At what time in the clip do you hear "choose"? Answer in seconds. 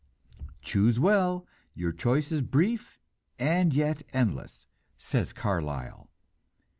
0.63-0.99